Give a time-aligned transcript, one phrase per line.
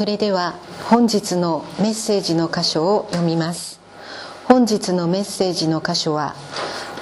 [0.00, 0.54] それでは
[0.88, 3.80] 本日のメッセージの箇所を読みます。
[4.46, 6.34] 本日のメッセージの箇所は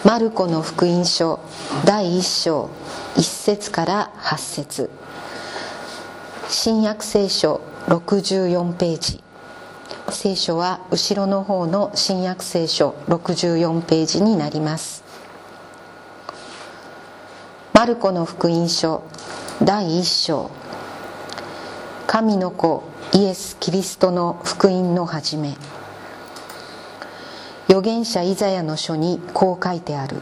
[0.04, 1.38] マルコの福音書
[1.84, 2.69] 第1章
[3.14, 4.90] 1節から8節。
[6.48, 9.22] 新約聖書64ページ。
[10.08, 15.04] 聖書は後ろの方の新約聖書64ページになります。
[17.73, 19.05] マルコの福音書
[19.62, 20.51] 第1章。
[22.11, 25.59] 神の子イエス・キリストの福音の始め。
[27.69, 30.16] 預言者イザヤの書にこう書いてある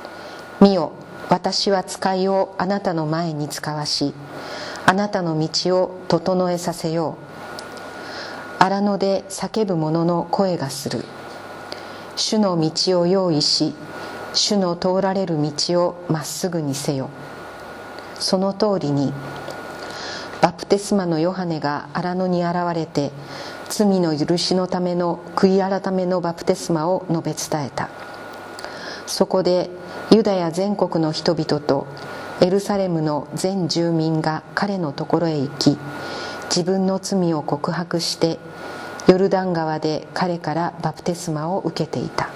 [0.58, 0.92] 「見よ
[1.28, 4.14] 私は使いをあなたの前に使わし
[4.86, 7.14] あなたの道を整えさせよう」
[8.58, 11.04] 荒野で叫ぶ者の声がする。
[12.16, 13.74] 主の道を用意し
[14.32, 17.10] 主の通られる道をまっすぐにせよ。
[18.18, 19.12] その通りに
[20.68, 23.10] テスマのヨハネが荒野に現れて
[23.68, 27.88] 罪の許しのための悔い改めのバプテスマを述べ伝えた。
[29.06, 29.70] そこで
[30.10, 31.86] ユダヤ全国の人々と
[32.40, 35.78] エルサレムの全住民が彼のところへ行き
[36.44, 38.38] 自分の罪を告白して
[39.06, 42.28] ヨルダン川で彼からバプテスマを受けていた。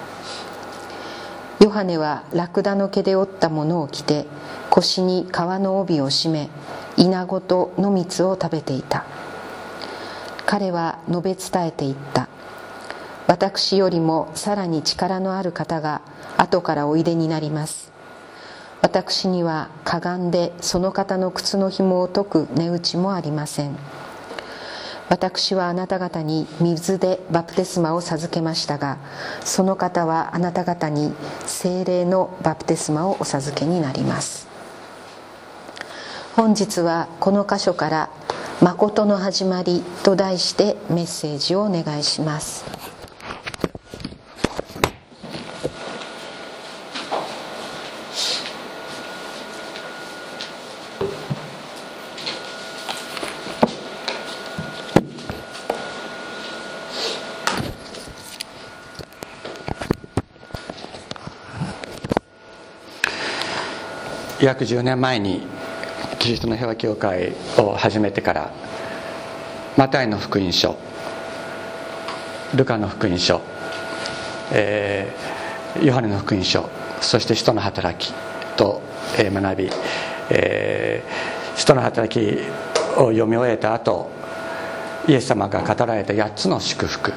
[1.59, 4.25] ヨハネはラクダの毛で折ったものを着て
[4.69, 6.49] 腰に革の帯を締め
[6.97, 9.05] イナゴと野蜜を食べていた。
[10.45, 12.27] 彼は述べ伝えていった。
[13.27, 16.01] 私よりもさらに力のある方が
[16.37, 17.91] 後からおいでになります。
[18.81, 23.77] 私にはかがんでその方の靴の紐を解く値打ちもありません。
[25.09, 28.97] 私はあなた方に水でバプテスマを授けましたが
[29.43, 31.13] その方はあなた方に
[31.45, 34.52] 精霊のバプテスマをお授けになります。
[36.35, 38.09] 本日はこの箇所から
[38.59, 42.65] 「誠の始まり」と題してメッセージをお願いします。
[64.41, 65.52] 約10年前に
[66.23, 68.49] キリストの平和教会を始めてから
[69.75, 70.77] マタイの福音書
[72.55, 73.41] ルカの福音書、
[74.53, 76.69] えー、ヨハネの福音書
[77.01, 78.13] そして使徒の働き
[78.55, 78.81] と、
[79.17, 79.69] えー、学び、
[80.29, 82.39] えー、使徒の働き
[82.97, 84.09] を読み終えた後
[85.09, 87.11] イエス様が語られた8つの祝福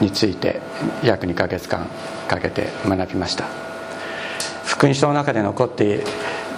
[0.00, 0.60] について
[1.04, 1.86] 約2ヶ月間
[2.26, 3.68] かけて学びました。
[4.64, 6.04] 福音書の中で残って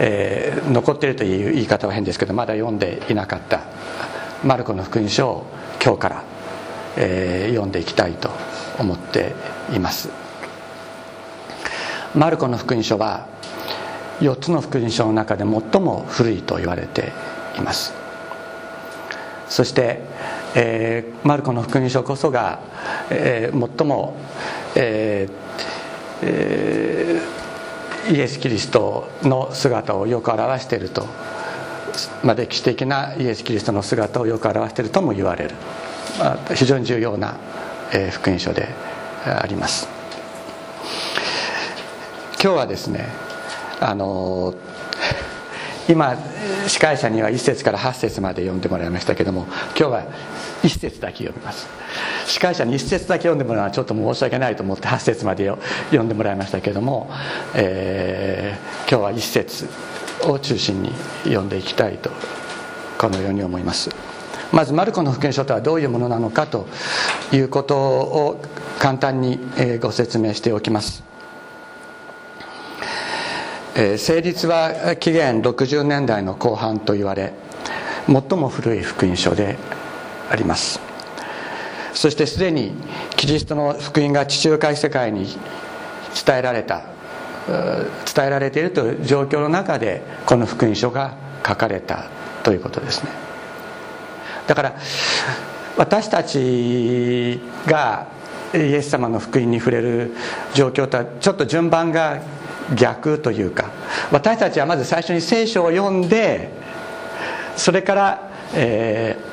[0.03, 3.61] えー、残っているという言い方は変ですけどまだ読んでいなかった
[4.43, 5.47] マルコの福音書を
[5.85, 6.25] 今日から、
[6.97, 8.31] えー、読んでいきたいと
[8.79, 9.35] 思って
[9.75, 10.09] います。
[12.15, 13.29] マルコの福音書は
[14.21, 17.13] 4つの福音書の中で最も古いと言われて
[17.59, 17.93] います。
[19.49, 20.01] そして、
[20.55, 22.61] えー、マルコの福音書こそが、
[23.11, 24.17] えー、最も、
[24.75, 25.33] えー
[26.23, 27.40] えー
[28.09, 31.07] イエス・キリストの姿をよく表していると、
[32.25, 35.55] まあ、歴史的なイエス・キリストの姿をよく表しているとも言われる、
[36.19, 37.37] まあ、非常に重要な、
[38.13, 38.69] 福音書で
[39.27, 39.89] あります。
[42.43, 43.07] 今日はですね
[43.81, 44.55] あの
[45.91, 46.17] 今
[46.67, 49.47] 司会者には1節から8節まで読んでもらいましたけども
[49.79, 50.05] 今日は
[50.63, 51.69] 1節だけ読みます。
[52.27, 55.51] 司会者に1節だけ読んでもらうのはちょっと申し訳ないと思って8節まで
[55.91, 57.11] 読んでもらいましたけども、
[57.55, 59.69] えー、今日は1節
[60.23, 60.93] を中心に
[61.25, 62.11] 読んでいきたいと
[62.99, 63.91] このように思います。
[64.53, 66.67] まずマルコの福音書とはどういうものなのかと
[67.33, 68.43] いうことを
[68.79, 69.39] 簡単に
[69.81, 71.05] ご説明しておきます。
[73.97, 77.33] 成立は紀元60年代の後半と言われ
[78.07, 79.57] 最も古い福音書で
[80.31, 80.81] あります。
[81.93, 82.73] そしてすでに
[83.17, 85.27] キリストの福音が地中海世界に
[86.25, 86.83] 伝えられた
[88.15, 91.17] 伝えられているという状況の中でこの福音書が
[91.47, 92.09] 書かれた
[92.45, 93.11] ということですね。
[94.47, 94.75] だから
[95.77, 98.07] 私たちが
[98.55, 100.13] イエス様の福音に触れる
[100.55, 102.21] 状況とはちょっと順番が
[102.75, 103.71] 逆というか
[104.11, 106.51] 私たちはまず最初に聖書を読んで
[107.57, 109.30] それから、えー、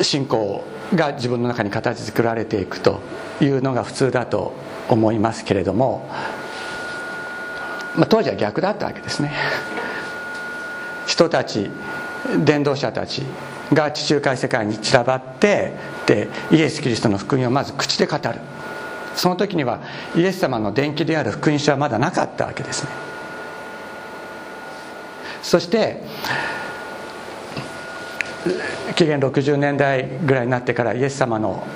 [0.00, 0.64] 信仰
[0.94, 3.00] が自分の中に形作られていくと
[3.40, 4.52] いうのが普通だと
[4.88, 6.08] 思いますけれども、
[7.96, 9.32] まあ、当時は逆だったわけですね。
[11.06, 11.70] 人たち
[12.44, 13.22] 伝道者たち
[13.72, 15.72] が地中海世界に散らばって
[16.06, 18.22] でイエス・キリストの福音をまず口で語る。
[19.14, 19.80] その時には
[20.14, 22.90] イエス様の伝記である福音書はまだなかったわけですね。
[25.42, 26.02] そして
[28.94, 31.66] 紀元60年代ぐらいになってからイエス様の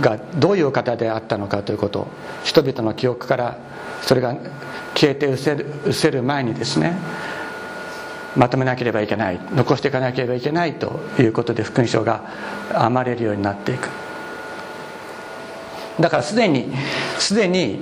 [0.00, 2.06] がどういう方であったのかということ
[2.44, 3.58] 人々の記憶から
[4.02, 4.34] それが
[4.94, 6.96] 消えて失せる失せる前にですね
[8.36, 12.22] まとめなければいけない残していかなければいけないということで福音書が
[12.72, 13.88] 編まれるようになっていく。
[15.98, 16.72] だからすでに
[17.18, 17.80] すでに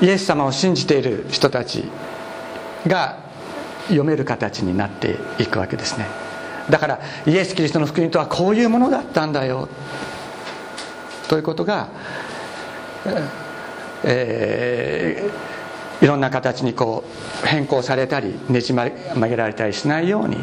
[0.00, 1.84] イエス様を信じている人たち
[2.86, 3.18] が
[3.84, 6.21] 読める形になっていくわけですね。
[6.70, 9.68] だからイエス・キリストの福音とはこういうものだったんだよ。
[11.28, 11.88] ということが、
[14.04, 17.04] えー、いろんな形にこ
[17.44, 18.90] う変更されたりねじ曲
[19.28, 20.36] げられたりしないように、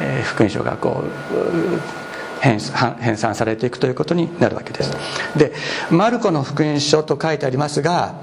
[0.00, 4.92] えー、福音書がこう編纂されていくということになるわけです。
[5.36, 5.52] で
[5.90, 8.14] マルコの福音書と書いてありますが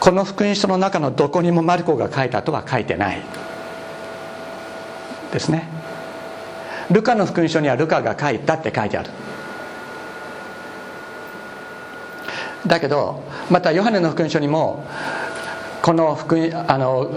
[0.00, 3.22] この福音書の中のどこにもマルコが書いたとは書いてない。
[5.32, 5.73] ですね。
[6.90, 9.10] ルカの福音書にはルカが書いたって書いてある。
[12.66, 14.84] だけどまたヨハネの福音書にも
[15.82, 17.10] この福音あの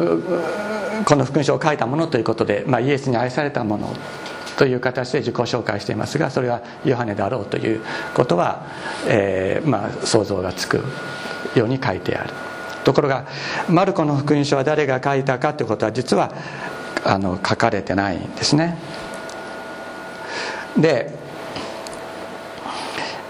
[1.05, 3.95] この福音書を書いたものということで、まあ、イエスに愛されたもの
[4.57, 7.81] という形で自己紹介していますがそれはヨハネであろうという
[8.13, 8.65] ことは、
[9.07, 10.83] えー、まあ、想像がつく
[11.55, 12.33] ように書いてある。
[12.83, 13.25] ところが
[13.69, 16.33] マルコの福音書は誰が書いたかということは実は
[17.03, 18.77] あの書かれてないんですね。
[20.77, 21.11] で、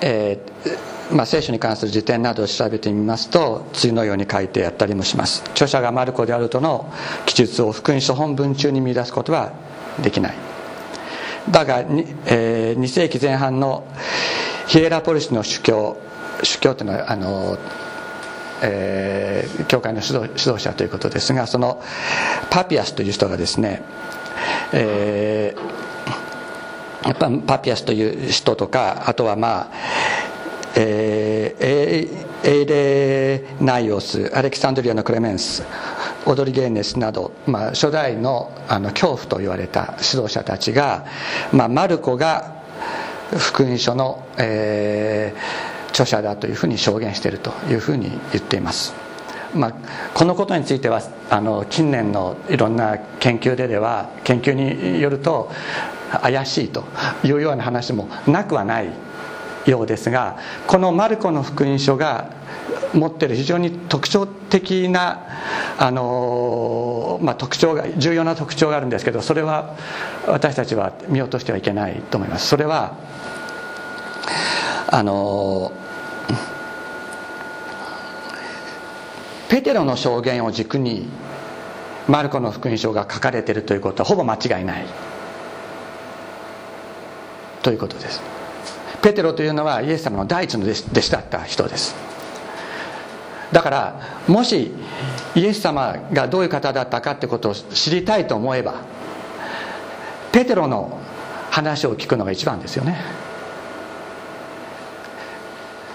[0.02, 5.44] えーまあ、聖書に関する辞典などを調べてみますと次のように書いてあったりもします。
[5.52, 6.92] 著者がマルコであるとの
[7.26, 9.54] 記述を福音書本文中に見出すことは
[10.02, 10.36] できない。
[11.50, 11.80] だが、
[12.26, 13.86] えー、2世紀前半の
[14.68, 15.98] ヒエラポリスの主教
[16.44, 17.58] 主教というのはあの
[18.60, 21.80] えー、教会の指導指導者ということですがその
[22.50, 23.84] パピアスという人がですね、
[24.74, 25.87] えー、
[27.08, 29.72] やっぱパピアスという人とかあとはまあ
[30.80, 35.64] えー、エイレナイオスアレキサンドリアのクレメンス
[36.28, 41.06] オドリゲーネスなど、まあ、初代のあの恐怖と言われた指導者たちが、
[41.52, 42.62] まあ、マルコが
[43.36, 48.94] 福音書の、えー、著者だというふうに証言しているというふうに言っています、
[49.56, 49.74] まあ、
[50.14, 55.50] このことについてはあの近年のいろんな研究ででは研究によると
[56.22, 56.84] 怪しいと
[57.24, 58.90] いうような話もなくはない
[59.66, 62.32] ようですがこのマルコの福音書が
[62.94, 65.26] 持っている非常に特徴的な
[65.78, 69.76] あの、まあ、特徴が重要な特徴があるんですけどそれは
[70.26, 72.48] 私たちは見落としてはいけないと思います。
[72.48, 72.96] それは
[74.90, 75.72] あの
[79.50, 81.08] ペテロの証言を軸に
[82.08, 84.86] マルコの福音書が書かれているということはほぼ間違いない。
[87.68, 88.22] ということです。
[89.02, 91.98] ペテロというのはイエス様の第一の弟子だった人です。
[93.52, 94.72] だからもし
[95.36, 98.76] イエス様がどういう方だったかってことを知りたいと思えば
[100.32, 100.98] ペテロの
[101.52, 103.02] 話を聞くのが一番ですよね。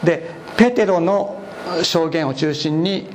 [0.04, 1.40] でペテロの
[1.82, 3.06] 証言を中心に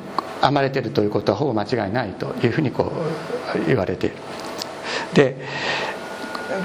[0.42, 2.92] 編まれているということはほぼ間違いないというふうにこ
[3.56, 4.16] う言われている。
[5.14, 5.46] で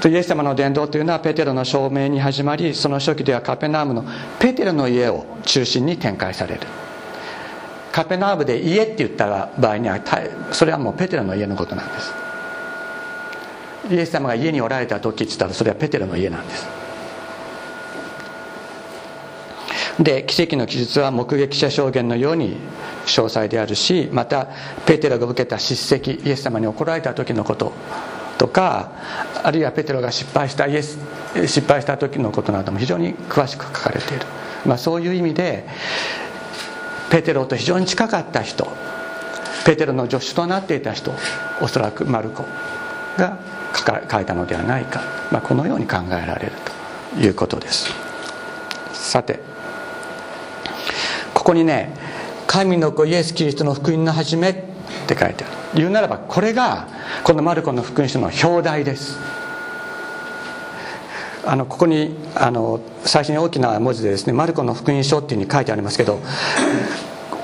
[0.05, 4.05] イエス様の伝道というのはペテロの証明に始まりその初期ではカペナームの
[4.39, 6.61] ペテロの家を中心に展開される。
[7.91, 9.99] カペナームで家って言った場合には
[10.51, 12.13] それはもうペテロの家のことなんです。
[13.91, 16.83] イエス様が家におられた時って言ったらそれはペテロの家なんです。
[19.99, 22.57] で奇跡の記述は目撃者証言のように
[23.05, 24.47] 詳細であるしまた
[24.87, 27.73] ペテロが受けた叱責イエス様に怒られた時のこと
[28.43, 28.91] とか
[29.41, 30.99] あるいはペテロが失敗したイエス
[31.47, 34.25] 失敗した時のことなども非常に詳しく書かれている、
[34.65, 35.65] まあ、そういう意味で
[37.09, 38.67] ペテロと非常に近かった人
[39.65, 41.13] ペテロの助手となっていた人
[41.61, 42.43] おそらくマルコ
[43.17, 43.39] が
[44.11, 44.99] 書いたのではないか、
[45.31, 46.51] まあ、このように考えられる
[47.15, 47.93] ということです。
[48.91, 49.39] さて
[51.33, 51.95] ここにね
[52.45, 54.55] 「神の子イエス・キリストの福音の始め」っ
[55.07, 55.62] て書いてある。
[55.75, 56.87] 言うならばこれが
[57.23, 59.17] このマルコの福音書の表題です。
[61.45, 66.19] あのここにあの最初に大きな文字でですねマルコの福音書っていうふうに書いてありますけど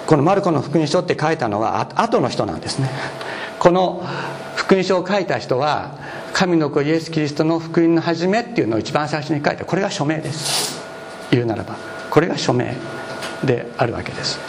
[0.08, 2.90] このマルコの福音書って書いたのはあ後の人なんですね。
[3.60, 4.04] この
[4.56, 5.98] 福音書を書いた人は
[6.32, 9.66] 神の子イエス・キリストの福音の始めっていうのを一番最初に書いた。
[9.66, 10.80] これが署名です。
[11.32, 11.76] 言うならば
[12.10, 12.76] これが署名
[13.44, 14.40] であるわけです。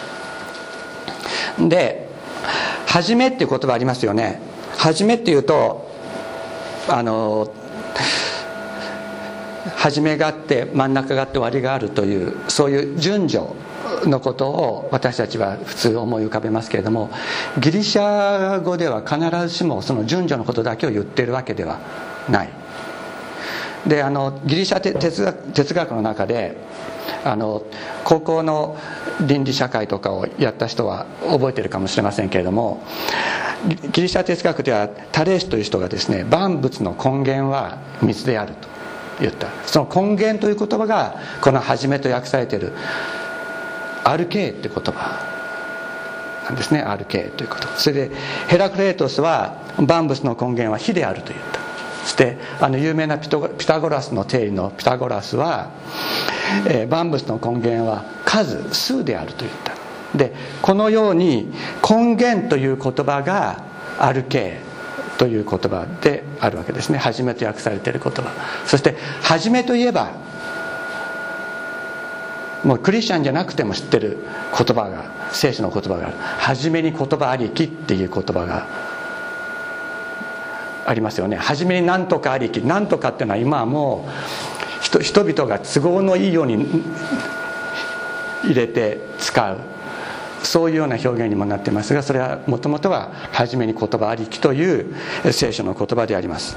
[1.58, 2.08] で
[2.90, 4.40] 「初め」っていう言葉ありますよね
[4.76, 5.88] 「初め」っていうと
[6.88, 7.48] あの
[9.76, 13.44] 初めがあって真ん中があって終わりがあるというそういう順序
[14.06, 17.10] のことを私たちは普通思い浮かべますけれども
[17.60, 19.18] ギリシャ語では必
[19.48, 21.78] ずしもその順序のことだけを言ってるわけでは
[22.28, 22.48] ない。
[23.86, 26.56] であのギリシャ哲学哲学の中で
[27.24, 27.62] あの
[28.04, 28.76] 高校の
[29.26, 32.82] 倫理社会とかをやった人は覚えてるかもしれませんけれども
[33.92, 38.68] ギリシャ哲学ではタレースという人がですね万物の根源は水であると
[39.20, 39.48] 言った。
[39.66, 42.72] その根源という言葉がこの「初め」と訳されている
[44.02, 45.30] 「アルケー」って言葉。
[46.46, 48.10] なんですね「アルケー」ということそれで
[48.48, 51.59] ヘラクレートスは万物の根源は火であると言った。
[52.06, 55.70] してあの有名なピタゴラスの定理のピタゴラスは、
[56.66, 59.74] えー、万物の根源は数数であると言った。
[60.16, 61.52] でこのように
[61.88, 63.62] 根源という言葉が
[63.98, 66.98] アルケーという言葉であるわけですね。
[66.98, 68.32] 初めと訳されている言葉。
[68.66, 70.10] そして初めといえば
[72.64, 74.18] もうクリスチャンじゃなくても知ってる
[74.56, 76.16] 言葉が聖書の言葉がある。
[76.18, 78.89] 初めに言葉ありきっていう言葉が
[80.86, 81.36] ありますよね。
[81.36, 84.08] 初めに何とかありき何とかっていうのは今はも
[84.98, 86.66] う人々が都合のいいように
[88.44, 89.58] 入れて使う。
[90.42, 94.94] そういうような表現にもなってますがそれはもともとは初めに言葉ありきという
[95.32, 96.56] 聖書の言葉であります。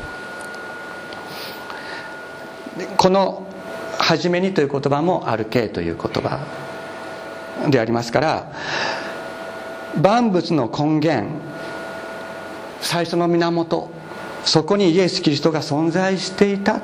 [2.97, 3.45] この
[3.99, 6.39] 「初めに」という言葉も「あるけ」という言葉
[7.69, 8.51] でありますから
[10.01, 11.27] 万物の根源
[12.81, 13.91] 最初の源
[14.45, 16.81] そこにイエス・キリストが存在していた。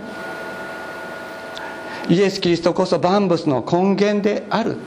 [2.09, 4.77] イエス・キリストこそ万物の根源である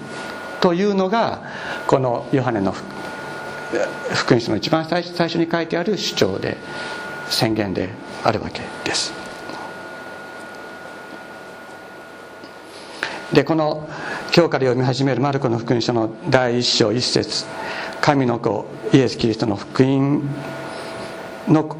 [0.60, 1.42] というのが
[1.86, 2.74] このヨハネの
[4.14, 6.56] 福音書の一番最初に書いてある主張で
[7.28, 7.90] 宣言で
[8.24, 9.12] あるわけです。
[13.32, 13.88] でこの
[14.34, 17.46] 今日から読み始めるマルコの福音書の第一章一節
[18.00, 20.22] 神の子イエス・キリストの福音
[21.48, 21.76] の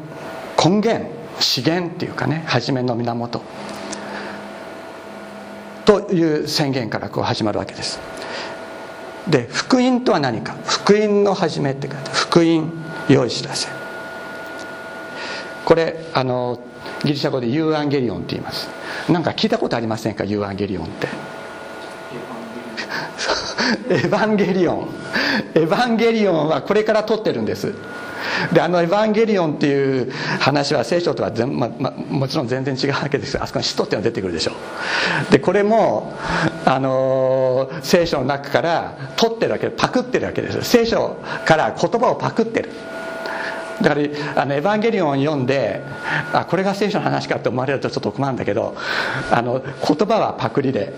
[0.63, 3.41] 根源資源っていうかね初めの源。
[5.85, 7.99] という宣言からこう始まるわけです。
[9.27, 10.55] で福音とは何か？
[10.65, 12.71] 福音の始めって書いて福音
[13.09, 13.67] 良い知らせ。
[15.65, 16.59] これあの
[17.03, 18.69] ギリシャ語で εὐαγγέλιον って言います。
[19.09, 20.23] なんか聞いたことありませんか？
[20.23, 21.07] εὐαγγέλιον って。
[23.89, 24.89] エヴァンゲリオン。
[25.55, 26.47] エヴァンゲリオン。
[26.47, 27.73] はこれから取ってるんです。
[28.51, 34.53] であの「エヴァンゲリオン」っていう話は聖書とは全、まま、もちろん全然違うわけですあそこに「使徒」っていうのが出てくるでしょ
[35.31, 36.13] でこれも
[36.65, 42.69] あの聖書の中から取ってるわけパクってるわけです聖書から言葉をパクってる。
[43.81, 45.81] だからあのエヴァンゲリオンを読んで
[46.31, 48.75] あこれが聖書の話かって思われるとちょっと困るんだけど
[49.31, 50.93] あの言葉はパクリで、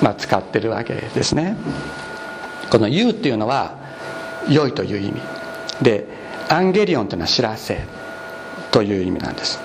[0.00, 1.56] まあ、使ってるわけですね。
[2.70, 3.72] この「言う」っていうのは
[4.48, 5.20] 「良い」という意味。
[5.82, 7.80] でアンゲリオンというのは知らせ
[8.70, 9.60] という意味なんです。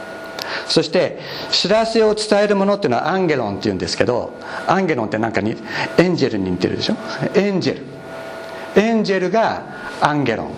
[0.67, 1.19] そして
[1.51, 4.34] 知らせを伝えるものっていうのはアンゲロンっていうんですけど
[4.65, 5.55] アンゲロンってなんかに
[5.98, 6.96] エンジェルに似てるでしょ？
[7.36, 8.81] エンジェル。
[8.81, 9.63] エンジェルが
[10.01, 10.50] アンゲロ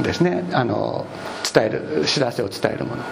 [0.00, 0.44] ンですね。
[0.52, 1.06] あの
[1.52, 3.02] 伝える知らせを伝えるもの。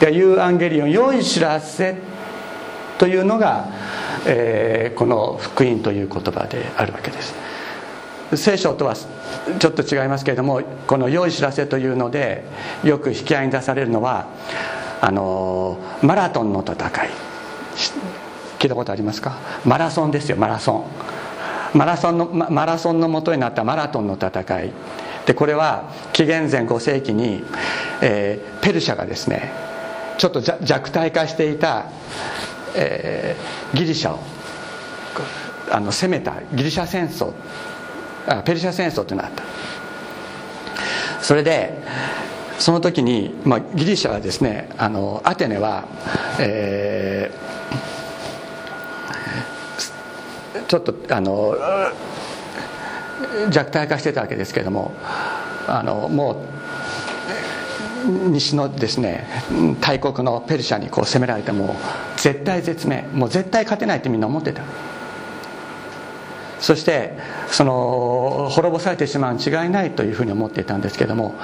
[0.00, 1.96] でいうアンゲリオン良い知らせ
[2.98, 3.68] というのが、
[4.26, 7.34] えー、この福音という言葉であるわけです。
[8.34, 12.44] 聖書とはちょっと違いますけれどもこの「良い知らせ」というので
[12.82, 14.26] よく引き合いに出されるのは
[15.00, 17.10] あのマラトンの戦い。
[18.58, 19.36] 聞いたことありますか？
[19.64, 20.86] マラソンですよマラソ
[21.74, 21.78] ン。
[21.78, 24.72] マラソンのマラソンの元になったマラトンの戦い。
[25.26, 27.44] でこれは紀元前5世紀に、
[28.00, 29.52] えー、ペルシャがですね
[30.18, 31.86] ちょっと弱体化していた、
[32.74, 34.18] えー、ギリシャを
[35.70, 37.32] あの攻めたギリシャ戦争。
[38.26, 39.42] あペルシャ戦争っていうのがあった。
[41.22, 41.82] それで
[42.58, 45.84] その時に、まあ、ギリシャはですねあのアテネは、
[46.40, 51.54] えー、ちょっとあの
[53.50, 54.92] 弱体化してたわけですけれども
[55.66, 56.44] あのも
[58.06, 59.26] う西のですね
[59.80, 61.76] 大国のペルシャにこう攻められても
[62.16, 64.62] 絶対絶命もう絶対勝てないってみんな思ってた。
[66.66, 67.12] そして
[67.48, 71.36] その滅ぼされてしまうに違いないというふうに思っていたんですけども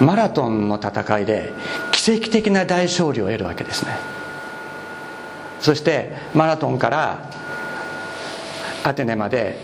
[0.00, 1.52] マラトンの戦いで
[1.92, 3.92] 奇跡的な大勝利を得るわけですね。
[5.60, 7.30] そしてマラトンから
[8.82, 9.58] アテネまで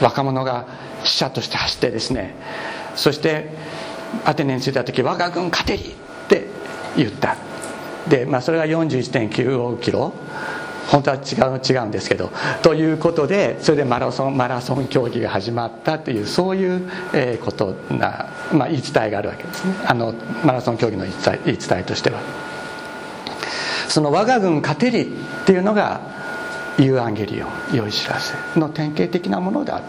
[0.00, 0.64] 若者が
[1.04, 2.34] 死者として走ってですね
[2.96, 3.50] そして
[4.24, 6.46] アテネに着いた時我が軍勝てりって
[6.96, 7.36] 言った。
[8.08, 10.14] で、まあ、それが41.95キロ。
[10.92, 12.30] 本当は違う違うんですけど
[12.62, 16.90] ということでそれでマラソンマラソン競技が始まったというそういう
[17.38, 19.74] ことな、まあ、言い伝えがあるわけですね。
[19.86, 20.12] あの
[20.44, 21.12] マラソン競技の言
[21.54, 22.20] い伝えとしては。
[23.88, 25.06] その我が軍勝てりっ
[25.46, 26.00] ていうのが
[26.78, 29.80] ユーアンゲリオン良い知らせの典型的なものだ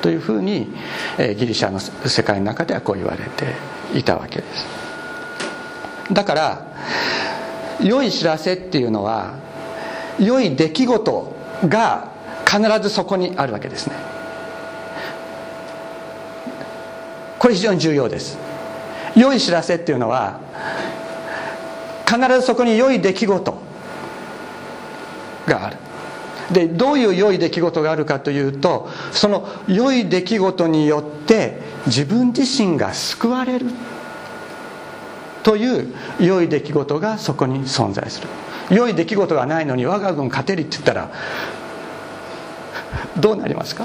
[0.00, 0.72] というふうに
[1.18, 3.54] ギリシャの世界の中ではこう言われて
[3.98, 4.66] いたわけです。
[6.12, 6.66] だから
[7.80, 9.34] 良い知らせっていうのは
[10.18, 11.34] 良い出来事
[11.68, 12.08] が
[12.46, 13.96] 必ずそこにあるわけですね。
[17.38, 18.38] これ非常に重要です。
[19.16, 20.40] 良い知らせっていうのは
[22.06, 23.58] 必ずそこに良い出来事
[25.46, 25.76] がある。
[26.52, 33.66] でどういう良い出来事があるかというとその良い出来事によって自分自身が救われる
[35.42, 38.28] という良い出来事がそこに存在する。
[38.70, 41.10] 良い出来事がないのに我が軍勝てるって言ったら
[43.18, 43.84] どうなりますか？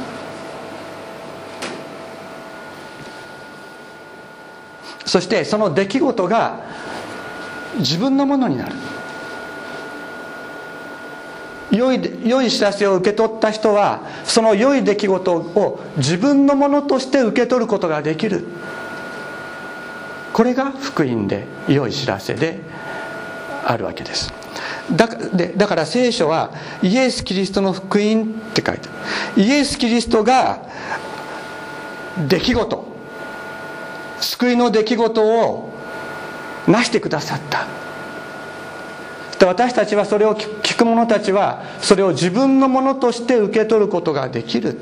[5.05, 6.62] そしてその出来事が
[7.79, 8.75] 自分のものになる。
[11.69, 18.48] 良い良い知らせを受け取った人はその良い出来事を自分のものとして受け取ることができる。
[20.31, 22.62] これが福音で良い知らせで
[23.65, 24.34] あるわけです。
[24.91, 26.51] だでだから聖書は
[26.82, 29.44] イエス・キリストの福音って書いてある。
[29.44, 30.62] イエス・キリストが
[32.27, 32.86] 出来事
[34.22, 35.74] 救いの出来事を
[36.67, 37.67] 成してくださった。
[39.46, 44.78] 私たちはそれを聞く者たちはそれを自分のものとして受け取ることができる。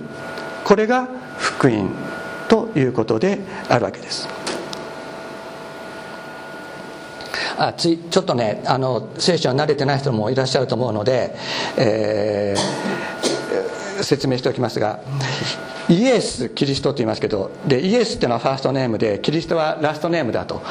[0.64, 1.90] これが福音
[2.48, 3.40] ということで
[3.70, 4.30] あるわけです。
[7.58, 11.36] あつちょっとねあの聖書は慣れてない人もいらっしゃると思うので、
[11.78, 15.00] えー、説明しておきますが
[15.88, 20.62] イエス・キリストと言いますけどでイエスっていうのはファーストネームでキリストはラストネームだと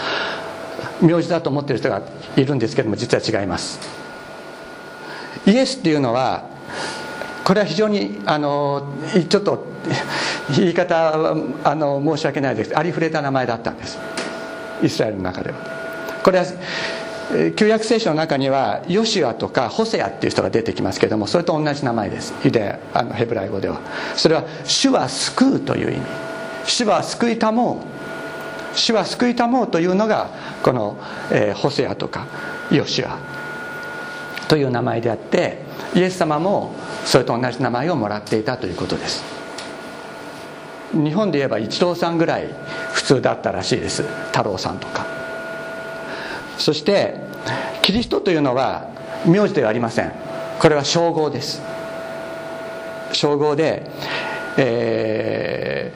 [1.00, 2.02] 名字だと思ってる人が
[2.36, 3.80] いるんですけども実は違います。
[5.46, 6.48] イエスっていうのは
[7.44, 8.94] これは非常にあの
[9.28, 9.66] ちょっと
[10.56, 12.76] 言い方はあの申し訳ないです。
[12.76, 13.98] ありふれた名前だったんです。
[14.82, 15.83] イスラエルの中では。
[16.24, 16.46] これは
[17.54, 22.34] 旧約聖書の中にはヨシュアとかホセアっていう人が出てきますけどもそれと同じ名前です。
[22.42, 23.80] ユダあのヘブライ語では。
[24.16, 26.02] それは「主は救う」という意味
[26.66, 27.76] 「主は救いたもう」
[28.74, 30.28] 「主は救いたもう」というのが
[30.62, 30.96] この、
[31.30, 32.26] えー、ホセアとか
[32.70, 33.18] ヨシュア
[34.48, 35.58] という名前であって
[35.94, 39.22] イエス様もそれと同じ名前をもらっていたということです。
[40.92, 42.48] 日本で言えば一郎さんぐらい
[42.92, 44.02] 普通だったらしいです。
[44.32, 45.23] 太郎さんとか。
[46.58, 47.16] そして
[47.82, 48.88] キリストというのは
[49.26, 50.12] 名字ではありません。
[50.58, 51.62] これは称号です。
[53.12, 53.90] 称号で、
[54.56, 55.92] え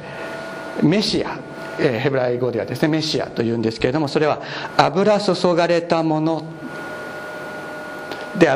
[0.81, 1.39] ー、メシア。
[1.79, 4.43] ヘブライ語ではですねメシアというんですけれどもそれは
[4.77, 6.45] 油注がれたもの。
[8.37, 8.51] で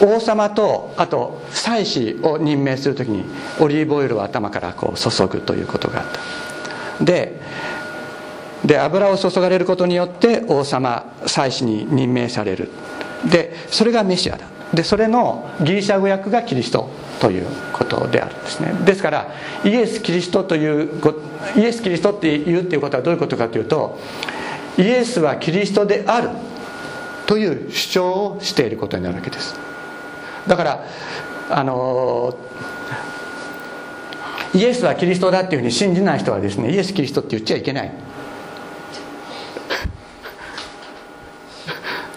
[0.00, 3.24] 王様とあと祭司を任命する時に
[3.60, 6.06] オリーブオイルを頭からこう注ぐということがあっ
[6.98, 7.04] た。
[7.04, 7.40] で
[8.64, 12.70] で油を注がれることによって王様祭司に任命される。
[13.30, 14.46] でそれがメシアだ。
[14.74, 16.88] でそれのギリシャ語訳がキリスト
[17.20, 18.72] ということであるんですね。
[18.84, 19.28] ですから
[19.64, 20.90] イエス・キリストという
[21.56, 23.98] イエス・キリストって言うっていうことはどういうことかというと
[24.76, 26.30] イエスはキリストである
[27.26, 29.54] という主張をしていることになるわけです。
[30.46, 30.84] だから
[31.50, 32.36] あの
[34.52, 37.92] イエスはキリストだっていうふうに信じない人はですねイエス・キリストって言っちゃいけない。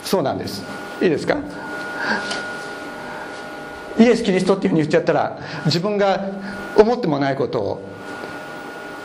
[0.09, 0.63] そうなんです。
[1.01, 1.37] いいですか？
[3.99, 6.19] イエス・キリストっていうふうに言っちゃったら自分が
[6.75, 7.83] 思ってもないことを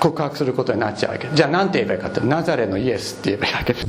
[0.01, 1.29] 告白することになっちゃうわけ。
[1.35, 3.75] じゃあ何て言えばいいかってナザレのイエスって言えばいいわけ。
[3.75, 3.87] で す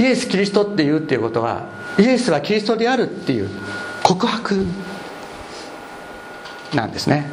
[0.00, 1.62] イエス・キリストって言うっていうことは
[1.98, 3.48] イエスはキリストであるっていう
[4.04, 4.64] 告白
[6.72, 7.26] なんですね。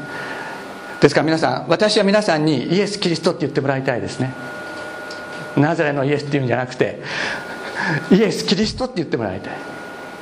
[0.99, 4.31] ですから皆さん私は皆さんにイエス・キリストって言ってもらいたいですね。
[5.57, 7.01] ナザレのイエスっていうんじゃなくて
[8.11, 9.53] イエス・キリストって言ってもらいたい。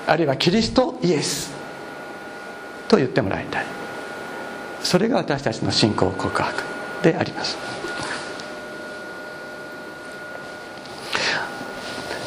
[0.08, 1.52] あるいはキリストイエス
[2.88, 3.66] と言ってもらいたい。
[4.82, 6.64] それが私たちの信仰告白
[7.04, 7.58] であります。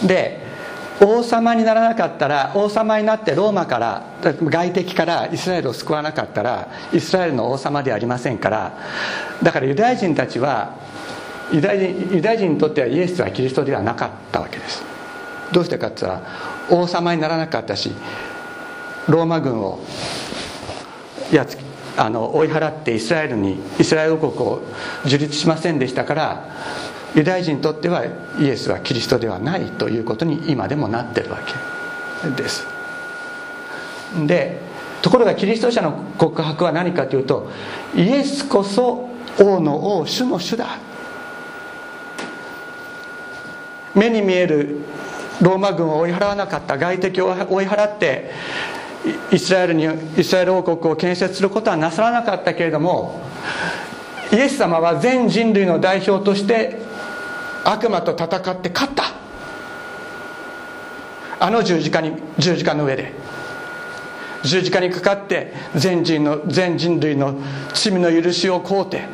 [0.07, 0.43] で
[1.01, 8.79] 王様にならなかったら王様になってローマから外敵からイスラエルを救わなかったらイスラエルの王様ではありませんから
[9.43, 10.77] だからユダヤ人たちは
[11.53, 14.92] ユダヤ人ユダヤ人にとってはイエスはキリストではなかったわけです。
[15.53, 16.31] どうしてかって言ったら
[16.71, 17.93] 王様にならなかったし
[19.09, 19.81] ローマ軍を
[21.33, 21.59] やつ
[21.97, 24.63] あの追い払ってイスラエルにイスラエル王国を
[25.05, 26.49] 樹立しませんでしたから
[27.15, 28.05] ユダヤ人にとっては
[28.41, 31.41] イエスはキリストではないということに今でもなってるわ
[32.25, 32.67] けです。
[34.27, 34.61] で
[35.03, 37.51] ところがキリスト者の告白は何かというと
[37.95, 39.11] イエスこそ
[39.41, 40.79] 王の王主の主だ。
[43.95, 44.79] 目に見える
[45.43, 48.31] ローマ軍を追い払わなかった外敵を追い払って
[49.33, 53.21] イスラエルにイスラエル王国を建設することはなさらなかったけれども
[54.33, 56.79] イエス様は全人類の代表として
[57.65, 59.05] 悪魔と戦って勝った。
[61.39, 63.13] あの十字架に十字架の上で。
[64.45, 67.37] 十字架にかかって全人の全人類の
[67.75, 69.05] 罪の許しを請うて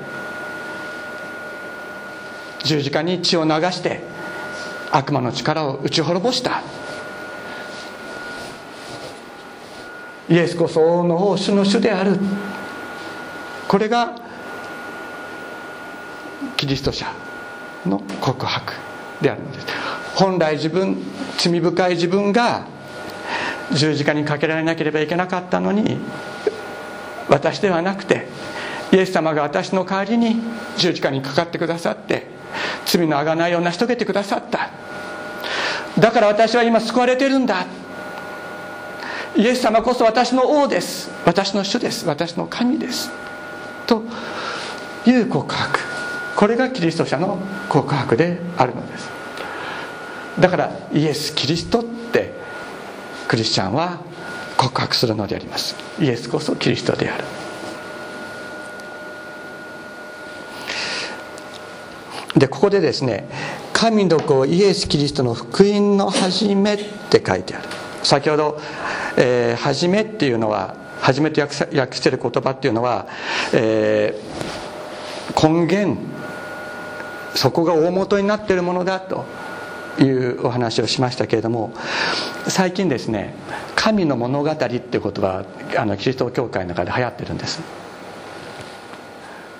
[2.65, 4.01] 十字架に血を流して
[4.91, 6.63] 悪魔の力を打ち滅ぼした。
[10.29, 12.19] イエスこそ王の王主の主である。
[13.67, 14.15] これが
[16.57, 17.07] キリスト者
[17.87, 18.75] の告白
[19.21, 19.67] であるのです。
[20.15, 20.97] 本来自分
[21.39, 22.67] 罪深い自分が
[23.73, 25.99] 十字架にかけられなければいけなかったのに
[27.29, 28.27] 私ではなくて
[28.93, 30.37] イエス様が私の代わりに
[30.77, 32.27] 十字架にかかってくださって
[32.89, 34.71] 罪の贖いを成し遂げてくださった。
[36.01, 37.67] だから私は今救われてるんだ。
[39.37, 41.11] イエス様こそ私の王です。
[41.27, 42.07] 私の主です。
[42.07, 43.11] 私の神です。
[43.87, 44.03] と
[45.07, 45.81] いう告白。
[46.35, 49.11] これがキリスト者の告白であるのです。
[50.41, 52.33] だからイエス・キリストって
[53.27, 53.99] クリスチャンは
[54.57, 55.77] 告白するのであります。
[56.01, 57.25] イエスこそキリストである。
[62.39, 63.29] でここでですね
[63.73, 66.79] 神の子イエス・キリストの福音の始めっ
[67.11, 67.69] て書いてある。
[68.03, 68.61] 先ほど
[69.17, 73.07] 「えー、始め」っていうのは「始め」と訳してる言葉っていうのは、
[73.53, 76.01] えー、根源
[77.35, 79.25] そこが大元になっているものだと
[80.01, 81.73] いうお話をしましたけれども
[82.47, 83.35] 最近ですね
[83.75, 85.45] 「神の物語」っていう言葉
[85.77, 87.61] あのキリスト教会の中で流行ってるんです。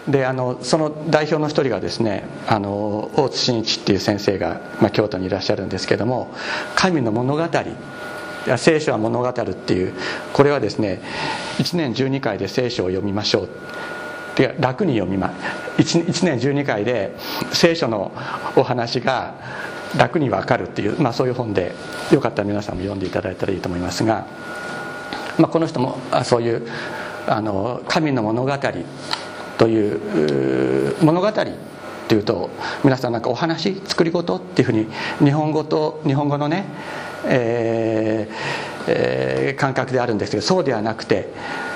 [0.09, 6.35] であのその代表の一人がですねあの大津真一っていう先生が、まあ、京都にいらっしゃるんですけども
[6.75, 7.45] 「神の物語」
[8.57, 9.93] 聖書は物語っていう
[10.33, 11.03] これはですね
[11.59, 13.49] 1年12回で聖書を読みましょう。
[14.37, 15.33] で楽に読みま
[15.79, 17.17] 1, 1年12回で
[17.53, 18.13] 聖書の
[18.55, 19.35] お話が
[19.97, 21.75] 楽に分かるっていう、まあ、そういう本で
[22.13, 24.27] よかったら皆さんも読んでいただいたらいいと思いますが、
[25.39, 26.69] まあ、この人もそういう
[27.27, 28.53] あの神の物語
[29.59, 31.35] という物語っ
[32.09, 32.49] ていうと
[32.85, 34.87] 皆さんなんかお話作り事っていうふうに
[35.19, 36.65] 日本語と日本語のね、
[37.27, 38.35] えー
[38.89, 41.29] えー、感覚であるんですけどそうではなくて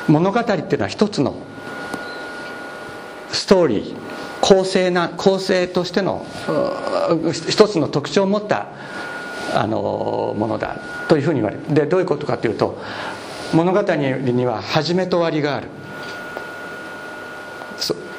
[0.08, 1.34] 物語っていうのは一つの
[3.30, 3.96] ストーリー
[4.40, 6.24] 構成な構成としての
[7.32, 8.68] 一つの特徴を持った
[9.54, 11.74] あのものだというふうに言われる。
[11.74, 12.78] でどういうことかというと
[13.52, 15.68] 物語には始めと終わりがある。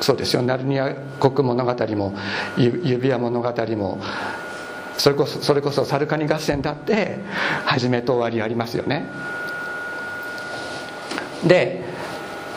[0.01, 0.41] そうですよ。
[0.41, 2.13] ナルニア国物語も
[2.57, 3.99] 指輪物語も
[4.97, 7.19] それこそそれこそサルカニ合戦だって
[7.65, 9.05] 始めと終わりありますよね。
[11.45, 11.83] で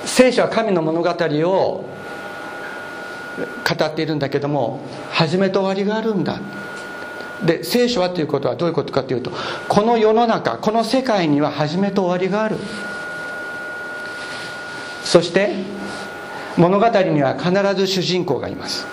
[0.04, 1.84] 聖書は神の物語を
[3.38, 6.40] 語っているんだけども始めと終わりがあるんだ。
[7.44, 9.30] で聖書はということはどういうことかというと
[9.68, 12.56] この世の中この世界には始めと終わりがある。
[15.04, 15.54] そして
[16.56, 18.86] 物語には必ず主人公がいます。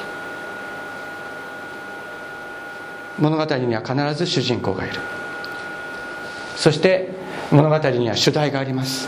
[3.20, 5.00] 物語には必ず主人公がいる。
[6.56, 7.10] そして
[7.52, 9.08] 物語には主題があります。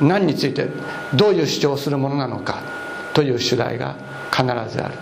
[0.00, 0.68] 何について
[1.14, 2.62] どういう主張をするものなのか
[3.12, 3.94] という主題が
[4.30, 4.94] 必ずある。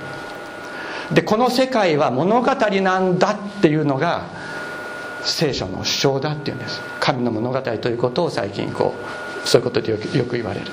[1.15, 4.27] でこの世界は物語なんだっていうのが
[5.23, 6.81] 聖書の主張だっていうんです。
[6.99, 8.95] 神の物語ということを最近こ
[9.45, 10.67] うそういうことでよくよく言われる。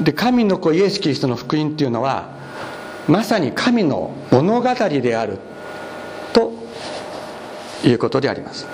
[0.00, 2.30] で神の子イエス・キリストの福音っていうのは
[3.08, 5.38] まさに神の物語である
[6.32, 6.52] と
[7.84, 8.66] いうことであります。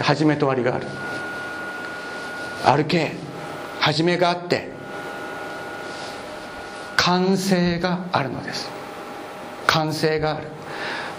[0.00, 0.86] て始めと終わりがある。
[2.64, 3.12] 歩け
[3.78, 4.68] 始めがあって
[6.96, 8.68] 完成があるのです。
[9.66, 10.48] 完成がある。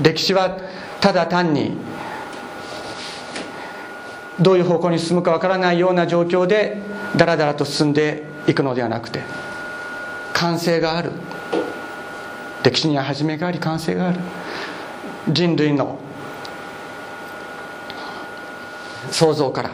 [0.01, 0.57] 歴史は
[0.99, 1.77] ただ単に
[4.39, 6.77] どういう方向に進むかわからないような状況で
[7.15, 9.21] だらだらと進んでいくのではなくて
[10.33, 11.11] 完成がある。
[12.63, 14.19] 歴史には始めがあり完成がある。
[15.29, 15.99] 人類の
[19.11, 19.71] 創造から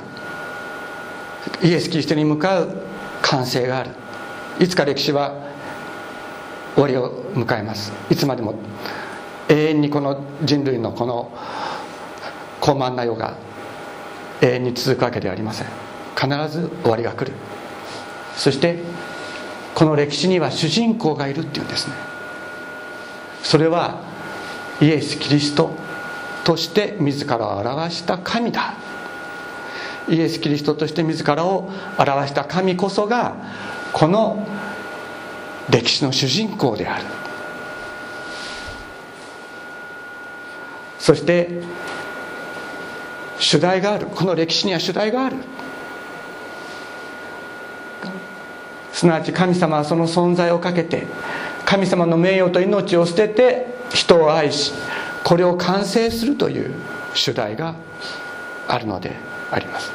[1.61, 2.75] イエス・キリストに向かう
[3.21, 3.91] 完成がある。
[4.59, 5.33] いつか歴史は
[6.73, 7.91] 終わりを迎えます。
[8.09, 8.55] いつまでも
[9.49, 11.31] 永遠にこの人類のこの
[12.59, 13.35] 高慢な世が
[14.41, 15.67] 永遠に続くわけではありません。
[16.19, 17.33] 必ず終わりが来る。
[18.35, 18.79] そして
[19.75, 21.93] この歴史には主人公がいるっていうんですね。
[23.43, 24.01] それは
[24.81, 25.71] イエス・キリスト
[26.43, 28.73] として自らを表した神だ。
[30.09, 33.35] イエス・キリストとして自らを表した神こそが
[33.93, 34.47] この
[35.69, 37.05] 歴史の主人公である。
[40.99, 41.61] そして
[43.39, 44.07] 主題がある。
[44.07, 45.37] この歴史には主題がある。
[48.93, 51.05] すなわち神様はその存在をかけて
[51.65, 54.73] 神様の名誉と命を捨てて人を愛し
[55.23, 56.73] これを完成するという
[57.13, 57.75] 主題が
[58.67, 59.11] あるので
[59.51, 59.91] あります。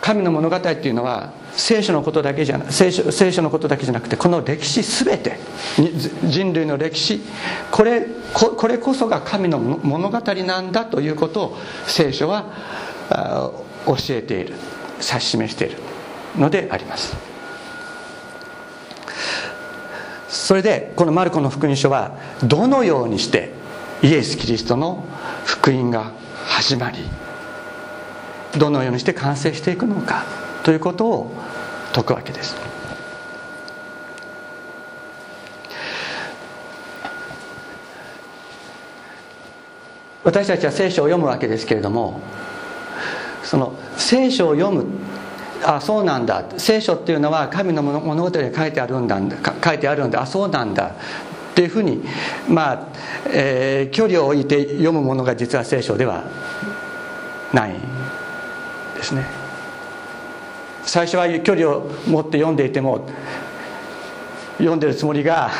[0.00, 5.38] 神の物語っていうのは聖書のことだけじゃ聖書聖書のことだけじゃなくてこの歴史全て
[6.24, 7.20] 人類の歴史
[7.70, 12.46] これここれこそが神の物語なんだということを聖書は
[13.88, 14.54] 教えている
[14.96, 15.78] 指し示している
[16.36, 17.16] のであります。
[20.28, 23.52] それでこのマルコの福音書はどのようにして
[24.02, 25.06] イエス・キリストの
[25.44, 26.12] 福音が
[26.46, 26.98] 始まり
[28.58, 30.24] どのようにして完成していくのか
[30.64, 31.34] ということを
[31.92, 32.56] 説くわけです。
[40.24, 42.20] 私たちは聖書を読むわけですけれども
[43.48, 44.84] その聖書を読む。
[45.64, 46.44] あそうなんだ。
[46.58, 49.18] 聖書っていうのは神の物語に書いてあるんだ。
[49.64, 50.20] 書いてあるんだ。
[50.20, 50.88] あそうなんだ。
[50.88, 50.92] っ
[51.54, 52.04] ていうふうに
[52.46, 52.86] まあ、
[53.30, 56.24] えー、距離を置いて読むものが実は聖書では
[57.54, 57.74] ない
[58.94, 59.24] ですね。
[60.84, 63.06] 最初は距離を持って読んでいても
[64.58, 65.50] 読んでるつもりが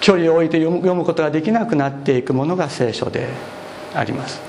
[0.00, 3.28] 距離を置いて読むことができなくなっていくものが聖書で
[3.92, 4.47] あります。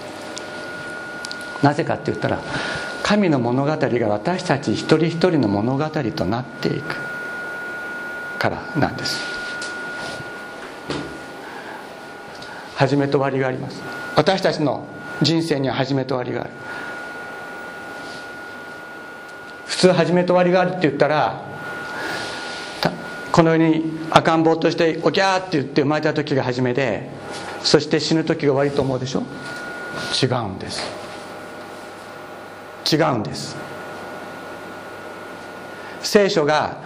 [1.61, 2.41] なぜかって言ったら
[3.03, 6.95] 神の物語が私たち一人一人の物語となっていく
[8.37, 9.21] からなんです。
[12.75, 13.81] 始めと終わりがあります。
[14.15, 14.85] 私たちの
[15.21, 16.49] 人生には始めと終わりがある。
[19.65, 21.41] 普通始めと終わりがあるって言ったら
[23.31, 27.09] このように赤ん坊としておきゃーって言って生まれた時が初めで
[27.63, 29.23] そして死ぬ時が終わりと思うでしょ？
[30.21, 30.81] 違うんです。
[32.91, 33.55] 違うんです。
[36.01, 36.77] 聖書が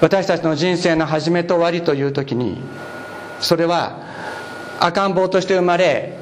[0.00, 2.60] 私たちの人生の始めと終わりという時に
[3.40, 3.98] それは
[4.80, 6.18] 赤ん坊として生まれ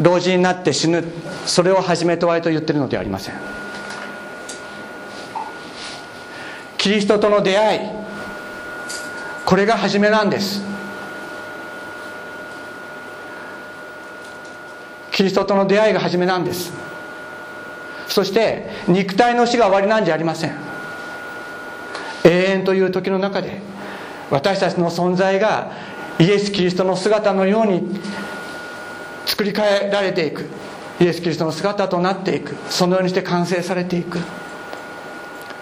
[0.00, 1.02] 老人になって死ぬ
[1.46, 3.34] それを始めと終わりと言ってるのではありません。
[6.76, 7.80] キリストとの出会い
[9.44, 10.62] これが始めなんです。
[15.10, 16.87] キリストとの出会いが始めなんです。
[18.08, 20.52] そして肉体の死が終わりなんじゃありません。
[22.24, 23.60] 永遠という時の中で
[24.30, 25.72] 私たちの存在が
[26.18, 28.00] イエス・キリストの姿のように
[29.26, 30.46] 作り変えられていく。
[31.00, 32.56] イエス・キリストの姿となっていく。
[32.70, 34.18] そのようにして完成されていく。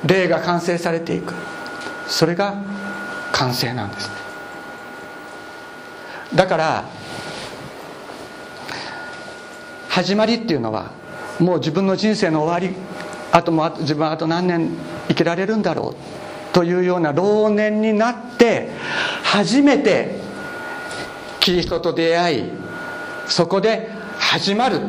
[0.07, 1.35] 霊が完成されていく。
[2.09, 2.63] それが
[3.33, 4.11] 完成なんです
[6.35, 6.85] だから
[9.89, 10.91] 始まりっていうのは
[11.38, 12.77] もう自分の人生の終わり
[13.33, 14.70] あとも自分はあと何年
[15.09, 18.70] 生きられるんだろうというような老年になって
[19.22, 20.16] 初めて
[21.40, 22.51] キリストと出会い
[23.29, 24.81] そこで始まる。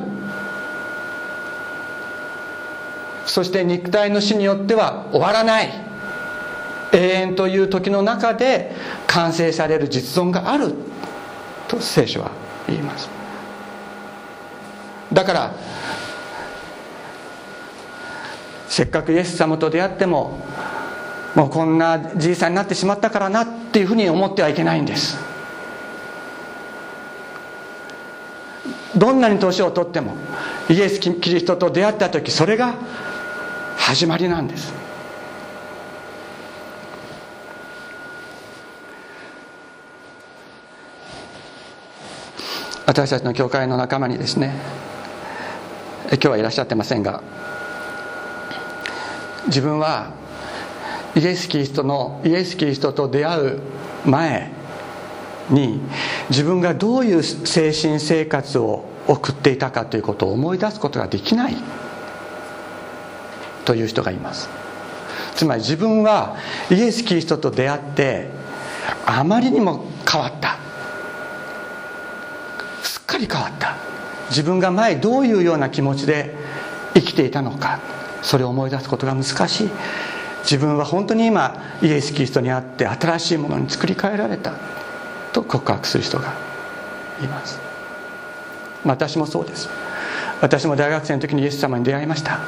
[3.25, 5.69] そして肉体の死によっては終わらない。
[6.93, 8.71] 永遠という時の中で
[9.05, 10.73] 完成される実存がある
[11.67, 12.31] と聖書は
[12.67, 13.09] 言います。
[15.11, 15.53] だから
[18.67, 20.39] せっかくイエス様と出会っても
[21.35, 25.17] もうこんなじいさんになってしまったからなっていうふうに思ってはいけないんです。
[28.95, 30.15] どんなに年をとっても
[30.69, 32.73] イエス・キリストと出会った時それが
[33.77, 34.73] 始まりなんです。
[42.87, 44.55] 私たちの教会の仲間にですね
[46.09, 47.21] 今日はいらっしゃってませんが
[49.47, 50.11] 自分は
[51.15, 53.59] イエス・キリストのイエス・キリストと出会う
[54.05, 54.51] 前
[55.49, 55.81] に
[56.29, 61.55] 自分がどういう精神生活を送っていたかということを思い出すことができない
[63.65, 64.49] という人がいます。
[65.35, 66.35] つまり自分は
[66.69, 68.29] イエス・キリストと出会って
[69.05, 70.57] あまりにも変わった。
[72.83, 73.77] すっかり変わった。
[74.29, 76.35] 自分が前どういうような気持ちで
[76.93, 77.96] 生きていたのか。
[78.27, 79.69] それを思い出すことが難しい。
[80.43, 84.53] 自分は本当に今イエス・キリストにあって新しいものに作り変えられた
[85.31, 86.33] と告白する人が
[87.23, 87.57] います。
[88.83, 89.69] 私もそうです。
[90.41, 92.39] 私も大学生の時にイエス様に出会いました。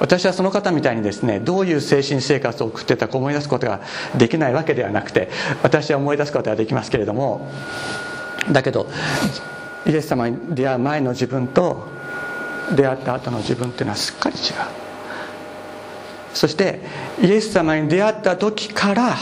[0.00, 3.80] 私はその方みたいにですねどういう精神生活を送ってたか思い出すことが
[4.16, 5.28] できないわけではなくて
[5.62, 7.48] 私は思い出すことはできますけれども
[8.50, 8.88] だけど
[9.86, 12.01] イエス様に出会う前の自分と
[12.70, 14.42] 出会った後の自分っていうのはすっかり違う。
[16.32, 16.80] そして
[17.20, 19.16] イエス様に出会った時から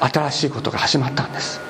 [0.00, 1.60] 新しいことが始まったんです。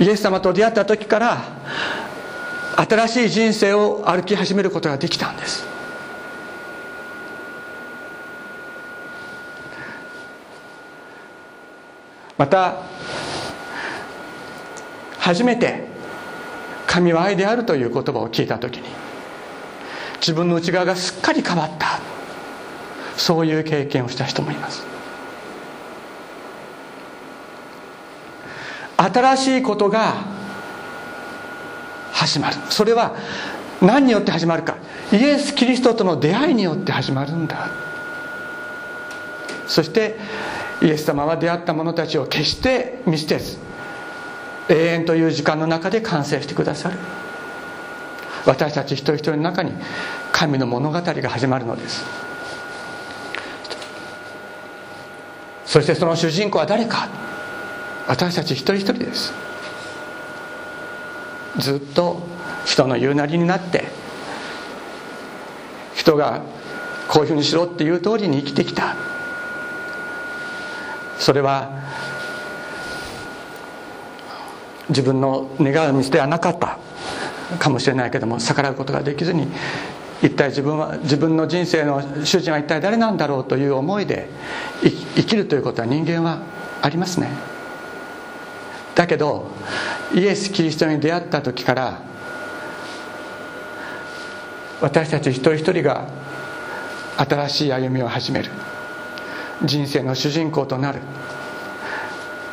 [0.00, 1.38] イエス様と出会った時から
[2.76, 5.64] 新しい人生を歩き始めることができたんです。
[12.36, 12.82] また
[15.18, 15.93] 初めて
[16.94, 18.88] 神は愛であるという言葉を聞いた時に
[20.20, 21.98] 自分の内側がすっかり変わった。
[23.16, 24.84] そういう経験をした人もいます。
[28.96, 30.24] 新しいことが
[32.12, 32.56] 始まる。
[32.70, 33.16] それは
[33.82, 34.76] 何によって始まるか。
[35.12, 37.70] イエス・キリストとの出会いによって始まるんだ。
[39.66, 40.16] そして
[40.80, 43.58] イエス様は出会った者たちを決して見捨てず
[44.68, 46.96] 永遠という時間の中で完成してくださる。
[48.46, 49.72] 私たち一人一人の中に
[50.32, 52.04] 神の物語が始まるのです。
[55.66, 57.08] そしてその主人公は誰か。
[58.06, 59.32] 私たち一人一人です。
[61.58, 62.22] ずっと
[62.64, 63.84] 人の言うなりになって
[65.94, 66.42] 人が
[67.08, 68.96] こういうふうにしろっていう通りに生きてきた。
[71.18, 71.70] それは
[74.88, 76.78] 自分の願う道ではなかった
[77.58, 79.48] かもしれないけども逆らうことができずに
[80.22, 84.28] 一体自分は自分の人生の主人は一体誰なんだろうという思いで
[85.16, 86.42] 生きるということは人間は
[86.80, 87.28] ありますね。
[88.94, 89.50] だけど
[90.14, 92.00] イエス・キリストに出会った時から
[94.80, 96.06] 私たち一人一人が
[97.16, 98.50] 新しい歩みを始める。
[99.62, 101.00] 人生の主人公となる。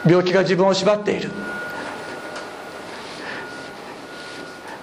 [0.05, 1.29] 病気が自分を縛っている。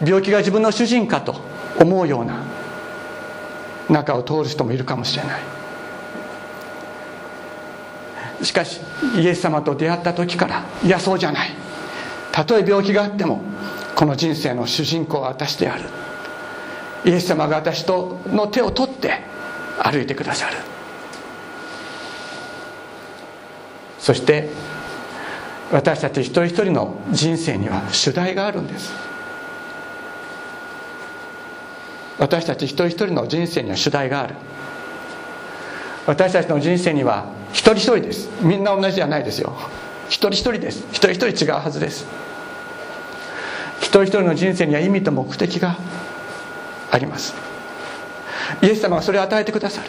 [0.04, 1.36] 病気が自分の主人かと
[1.80, 2.42] 思うような
[3.88, 5.42] 中を通る人もいるかもしれない。
[8.42, 8.80] しかし
[9.16, 11.50] イエス様と出会った時からいやそうじゃない。
[12.30, 13.42] たとえ病気があっても
[13.96, 15.84] この人生の主人公は私である。
[17.04, 19.20] イエス様が私との手を取って
[19.82, 20.56] 歩いてくださる。
[23.98, 24.48] そして
[25.72, 28.92] 私たち一人一人の人生には主題があるんです。
[32.18, 34.34] 私たち一人一人の人生には主題がある。
[36.06, 38.28] 私たちの人生には一人一人です。
[38.40, 39.52] みんな同じじゃないですよ。
[40.08, 40.84] 一人一人です。
[40.90, 42.06] 一人一人違うはずです。
[43.80, 45.78] 一人一人の人生には意味と目的が
[46.90, 47.34] あります。
[48.62, 49.88] イエス様がそれを与えてくださる。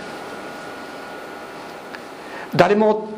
[2.55, 3.09] 誰も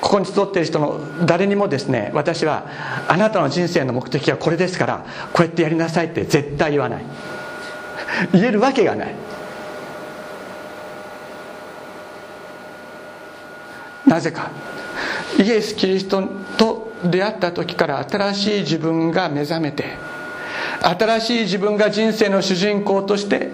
[0.00, 2.64] ここに集っている人の誰にもですね私は
[3.06, 7.04] あなたの人生の目的はこれですからこうやってやりなさいって絶対言わない。
[8.32, 9.14] 言えるわけがない。
[14.06, 14.50] なぜか。
[15.38, 16.22] イエス・キリスト
[16.56, 19.84] と出会った時から新しい自分が目覚めて
[20.82, 23.48] 新しい自分が人生の主人公として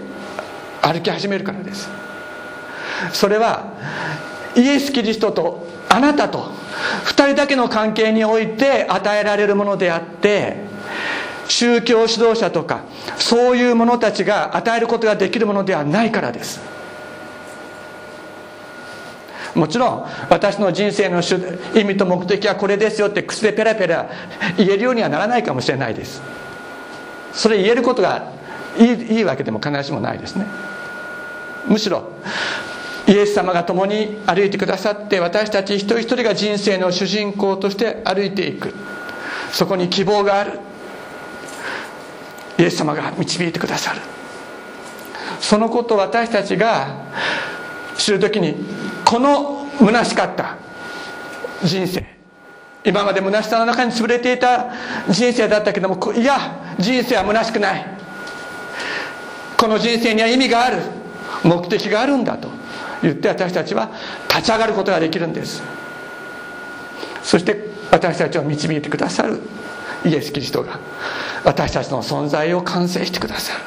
[0.82, 1.88] 歩き始めるからです。
[3.12, 3.66] それは
[4.56, 6.50] イエス・キリストとあなたと
[7.04, 10.65] 2人だけの関係において与えられるものであって
[11.48, 12.80] 宗教指導者とか
[13.18, 16.60] そういう者たちが与えることができるものではないからです。
[19.54, 21.22] もちろん私の人生の
[21.74, 24.10] 意味と目的はこれですよって口でペラペラ
[24.58, 26.20] 言えるようにはならないかもしれないです。
[27.32, 28.32] それ言えることが
[28.78, 30.46] いいいいわけでも必ずしもないですね。
[31.66, 32.10] むしろ
[33.06, 38.74] イエス様が共に歩いてくださって私たち一人一人が人生の主人公として歩いていく。
[39.52, 40.60] そこに希望がある。
[42.58, 44.00] イエス様が導いてくださる。
[45.40, 46.88] そのことを私たちが
[47.98, 48.56] 知る時に
[49.04, 50.56] この虚しかった
[51.62, 52.04] 人生
[52.84, 54.72] 今まで虚しさの中に潰れていた
[55.10, 57.86] 人生だったけどもいや人生は虚しくない。
[59.58, 60.78] この人生には意味がある。
[61.42, 62.48] 目的があるんだと
[63.02, 63.90] 言って私たちは
[64.28, 65.62] 立ち上がることができるんです。
[67.22, 69.40] そして私たちを導いてくださる。
[70.06, 70.78] イエス・キリストが
[71.44, 73.60] 私たちの存在を完成してくださる。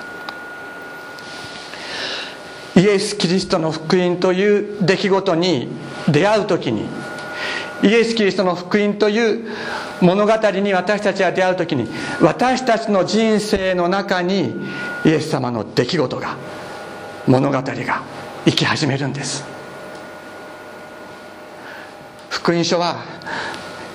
[2.82, 5.68] イエス・キリストの福音という出来事に
[6.08, 6.86] 出会う時に
[7.84, 9.48] イエス・キリストの福音という
[10.00, 11.90] 物語に私たちが出会う時に
[12.22, 14.54] 私たちの人生の中に
[15.06, 16.38] イエス様の出来事が
[17.28, 17.64] 物語が
[18.46, 19.44] 生き始めるんです。
[22.30, 23.04] 福音書は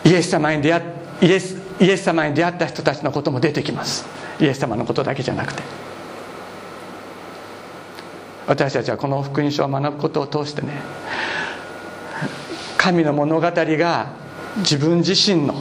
[0.04, 0.82] イエス様に出会
[1.22, 4.06] イエスイエス様に出会った人たちのことも出てきます。
[4.40, 5.62] イエス様のことだけじゃなくて。
[8.46, 10.72] 私たちはこの福音書を学ぶことを通してね
[12.76, 14.08] 神の物語が
[14.58, 15.54] 自分自身の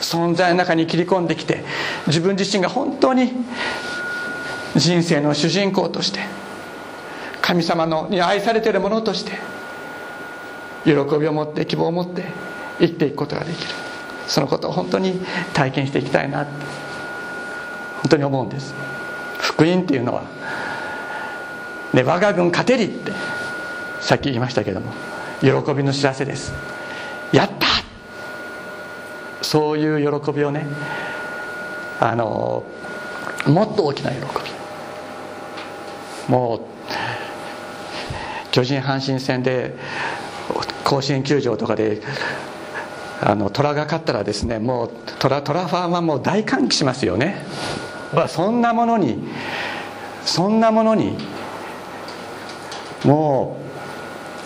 [0.00, 1.64] 存在の中に切り込んできて
[2.06, 3.32] 自分自身が本当に
[4.76, 6.20] 人生の主人公として
[7.40, 9.32] 神様のに愛されているものとして
[10.84, 12.24] 喜びを持って希望を持って
[12.78, 13.87] 生きていくことができる。
[14.28, 15.20] そのことを本当に
[15.54, 18.74] 体験していきたいな本当に思うんです。
[19.38, 20.22] 福音っていうのは、
[21.92, 23.12] ね、我が軍勝てりって
[24.00, 24.92] さっき言いましたけども
[25.40, 26.52] 喜びの知らせです。
[27.32, 27.66] やった!
[29.42, 30.66] そういう喜びをね
[32.00, 32.64] あの
[33.46, 34.18] もっと大きな喜
[36.26, 36.32] び。
[36.32, 36.60] もう
[38.50, 39.74] 巨人阪神戦で
[40.84, 42.02] 甲子園球場とかで
[43.20, 47.44] あの虎が勝ったらですねもう虎虎ファンはもう大歓喜しますよね、
[48.14, 49.18] まあ、そんなものに
[50.24, 51.16] そんなものに
[53.04, 53.58] も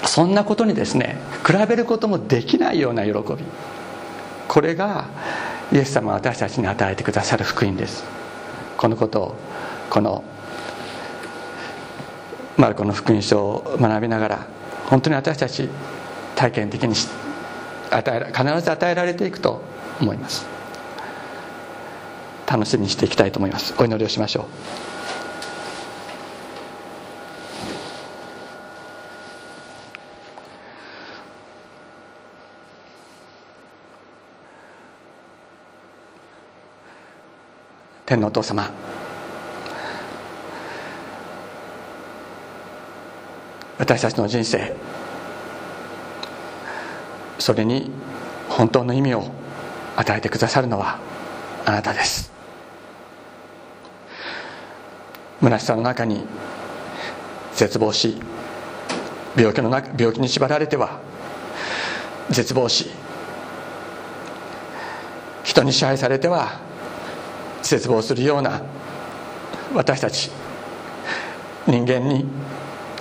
[0.02, 3.44] うそんなことにですね比べることもできないような喜び。
[4.48, 5.06] これが
[5.72, 8.04] イエス様が私たちに与えてくださる福音です。
[8.76, 9.36] このことを
[9.88, 10.22] この
[12.56, 14.46] マルコの福音書を学びながら
[14.86, 15.68] 本当に私たち
[16.36, 16.94] 体験的に
[17.94, 19.62] 与え必ず与えられていくと
[20.00, 20.46] 思います。
[22.46, 23.74] 楽しみにしていきたいと思います。
[23.78, 24.44] お祈りをしましょう。
[38.04, 38.70] 天皇お父様。
[43.78, 44.74] 私たちの人生
[47.42, 47.90] それに
[48.48, 49.24] 本当の意味を
[49.96, 51.00] 与えてくださるのは
[51.66, 52.30] あなたです。
[55.40, 56.24] 虚しさの中に
[57.56, 58.16] 絶望し
[59.36, 61.00] 病気の中病気に縛られては
[62.30, 62.90] 絶望し
[65.42, 66.60] 人に支配されては
[67.62, 68.62] 絶望するような
[69.74, 70.30] 私たち
[71.66, 72.24] 人間に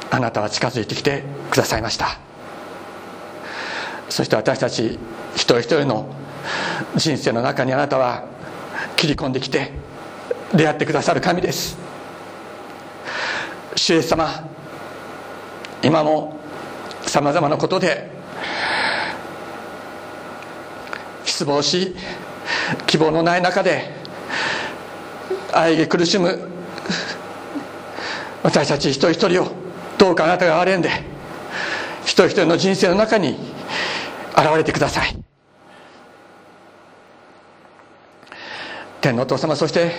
[0.09, 2.30] あなたは近づいてきてくださいました。
[4.12, 4.99] そして私たち
[5.36, 6.14] 一人一人の
[6.97, 8.26] 人生の中にあなたは
[8.97, 9.72] 切り込んできて
[10.53, 11.78] 出会ってくださる神です。
[13.76, 14.47] 主イエス様
[15.82, 16.39] 今も
[17.03, 18.12] さまざまなことで
[21.24, 21.95] 失望し
[22.88, 23.95] 希望のない中で
[25.53, 26.49] 愛げ苦しむ
[28.43, 29.47] 私たち一人一人を
[29.97, 30.89] どうかあなたが憐れんで
[32.03, 33.51] 一人一人の人生の中に
[34.38, 35.17] 現れてください。
[39.01, 39.91] 天のお父様そして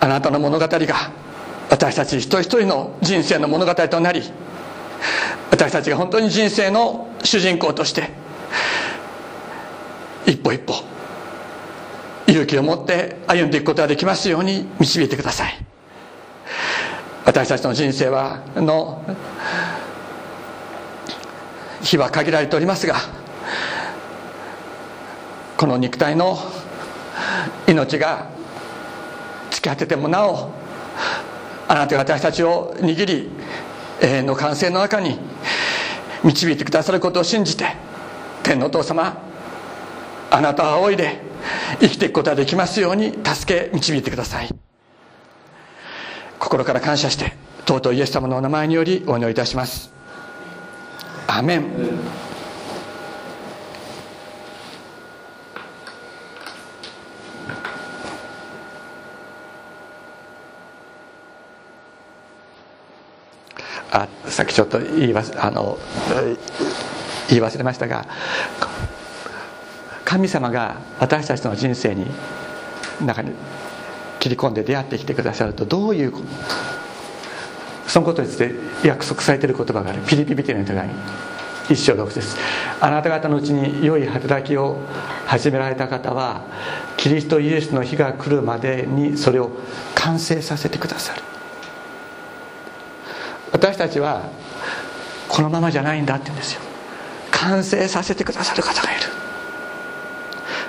[0.00, 0.78] あなたの物語が
[1.68, 4.22] 私たち一人一人の人生の物語となり
[5.50, 8.10] 私たちが本当に人生の主人公として
[10.24, 10.74] 一歩一歩
[12.26, 15.64] 勇気を持って歩んでいくことができますように導いてください。
[17.24, 19.04] 私たちの人生はの
[21.82, 22.96] 日は限られておりますが
[25.56, 26.38] この肉体の
[27.66, 28.30] 命が
[29.50, 30.52] 突き果ててもなお
[31.66, 33.30] あなたが私たちを握り
[34.00, 35.18] 永遠の完成の中に
[36.24, 37.76] 導いてくださることを信じて
[38.42, 39.20] 天のお父様
[40.30, 41.20] あなたを仰いで
[41.80, 44.48] 生きていくことができますように助け導いてください。
[46.38, 47.34] 心から感謝して
[47.66, 49.97] 尊いイエス様のお名前によりお祈りいたします。
[51.30, 51.64] アメン
[63.90, 65.78] あさっきちょっと言い忘あの
[67.28, 68.06] 言い忘れましたが
[70.06, 72.06] 神様が私たちの人生に
[73.04, 73.32] 中に
[74.18, 76.12] 切り込んで出会ってきてくださるとどういう
[77.88, 78.54] そのことについて
[78.86, 80.00] 約束されている言葉がある。
[80.06, 80.90] ピリピリテの手紙
[81.70, 82.36] 一章六です
[82.80, 84.80] あなた方のうちに良い働きを
[85.26, 86.42] 始められた方は
[86.96, 89.50] キリストイエスの日が来るまでにそれを
[89.94, 91.22] 完成させてくださる。
[93.52, 94.30] 私たちは
[95.28, 96.60] このままじゃないんだって言うんですよ。
[97.30, 99.00] 完成させてくださる方がいる。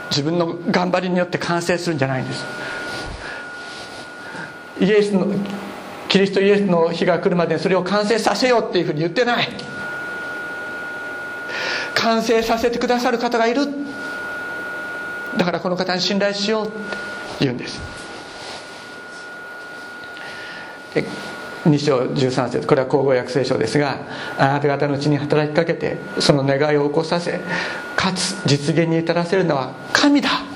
[0.09, 2.45] 自分の頑張りによって完成するんじゃないんです。
[4.81, 5.27] イエスの
[6.09, 9.47] キリストイエスの日が来るまでにそれを完成させようっていうふうに言ってない。
[11.93, 13.67] 完成させてくださる方がいる。
[15.37, 16.75] だからこの方に信頼しようって
[17.41, 17.79] 言うんです。
[21.65, 23.99] 2章13節これは口語訳聖書ですが
[24.37, 27.39] あなた方のうちに働きかけてその願いを起こさせ
[27.95, 30.48] かつ実現に至らせるのは神だ。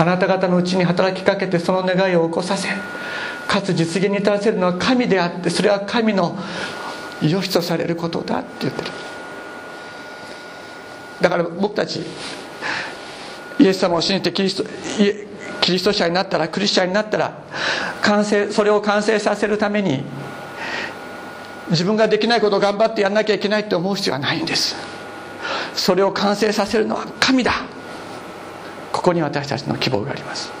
[0.00, 2.70] あなた方のうちに働きかけてその願いを起こさせ
[3.46, 6.38] かつ実現に至らせるのは神であってそれは神の
[7.20, 8.90] 良しとされることだって言ってる。
[11.20, 12.00] だから僕たち
[13.58, 14.64] イエス様を信じてキリスト
[15.60, 17.34] キリスト者になったらクリスチャンになったら
[18.00, 20.02] 完成それを完成させるために
[21.68, 24.76] 自分ができないことを頑張ってやんなきゃいけないって思う必要はないんです。
[25.74, 27.52] それを完成させるのは神だ。
[28.92, 30.59] ここに私たちの希望があります。